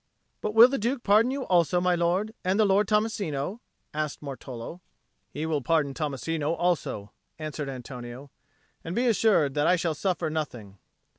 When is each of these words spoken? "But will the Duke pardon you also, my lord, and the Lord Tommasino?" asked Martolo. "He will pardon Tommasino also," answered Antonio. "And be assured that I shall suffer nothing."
"But 0.41 0.55
will 0.55 0.67
the 0.67 0.79
Duke 0.79 1.03
pardon 1.03 1.29
you 1.29 1.43
also, 1.43 1.79
my 1.79 1.93
lord, 1.93 2.33
and 2.43 2.59
the 2.59 2.65
Lord 2.65 2.87
Tommasino?" 2.87 3.59
asked 3.93 4.19
Martolo. 4.19 4.81
"He 5.29 5.45
will 5.45 5.61
pardon 5.61 5.93
Tommasino 5.93 6.53
also," 6.57 7.11
answered 7.37 7.69
Antonio. 7.69 8.31
"And 8.83 8.95
be 8.95 9.05
assured 9.05 9.53
that 9.53 9.67
I 9.67 9.75
shall 9.75 9.93
suffer 9.93 10.31
nothing." 10.31 10.79